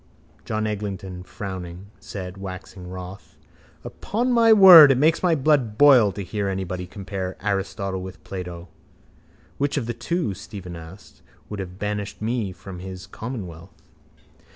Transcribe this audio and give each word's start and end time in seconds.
John 0.45 0.65
Eglinton, 0.65 1.21
frowning, 1.21 1.91
said, 1.99 2.35
waxing 2.35 2.87
wroth: 2.89 3.37
—Upon 3.83 4.31
my 4.31 4.51
word 4.51 4.91
it 4.91 4.97
makes 4.97 5.21
my 5.21 5.35
blood 5.35 5.77
boil 5.77 6.11
to 6.13 6.23
hear 6.23 6.49
anyone 6.49 6.87
compare 6.87 7.37
Aristotle 7.39 8.01
with 8.01 8.23
Plato. 8.23 8.67
—Which 9.59 9.77
of 9.77 9.85
the 9.85 9.93
two, 9.93 10.33
Stephen 10.33 10.75
asked, 10.75 11.21
would 11.49 11.59
have 11.59 11.77
banished 11.77 12.19
me 12.19 12.51
from 12.51 12.79
his 12.79 13.05
commonwealth? 13.05 13.79